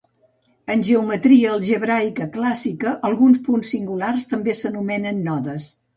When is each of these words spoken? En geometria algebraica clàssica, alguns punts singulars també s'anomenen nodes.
En 0.75 0.79
geometria 0.87 1.51
algebraica 1.57 2.27
clàssica, 2.37 2.95
alguns 3.11 3.39
punts 3.49 3.75
singulars 3.75 4.27
també 4.33 4.57
s'anomenen 4.63 5.21
nodes. 5.29 5.69